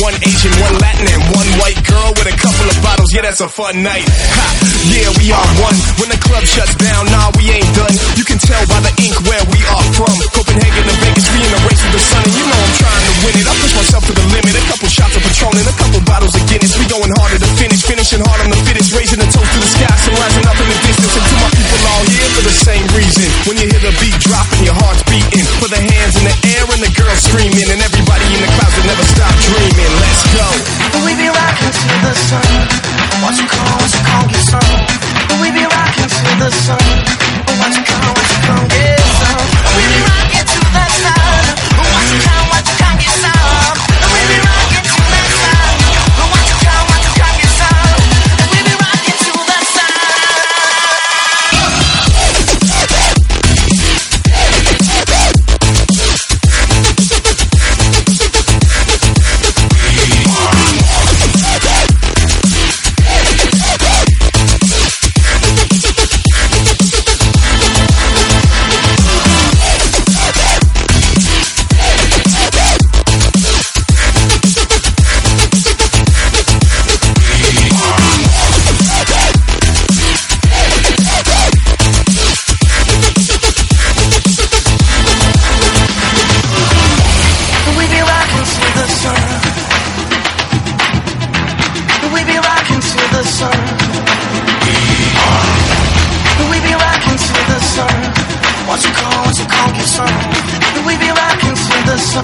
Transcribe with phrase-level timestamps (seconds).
[0.00, 3.12] One Asian, one Latin and one white girl with a couple of bottles.
[3.12, 4.04] Yeah, that's a fun night.
[4.04, 4.46] Ha,
[4.92, 5.76] yeah, we are one.
[6.00, 7.94] When the club shuts down, nah, we ain't done.
[8.16, 10.12] You can tell by the ink where we are from.
[10.36, 13.04] Copenhagen to Vegas, we in the race with the sun, and you know I'm trying
[13.06, 13.46] to win it.
[13.46, 14.52] I push myself to the limit.
[14.56, 16.72] A couple shots of Patron and a couple bottles of Guinness.
[16.76, 19.70] We going harder to finish, finishing hard on the fittest, raising the toast to the
[19.70, 21.14] sky, some rising up in the distance.
[21.16, 23.26] And to my people all here for the same reason.
[23.48, 25.44] When you hear the beat dropping, your heart's beating.
[25.62, 28.05] Put the hands in the air and the girls screaming, and everybody
[30.16, 31.04] Let's go.
[31.04, 32.40] We be rocking to the sun.
[33.22, 34.35] Watch you come, watch you come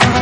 [0.01, 0.22] sun.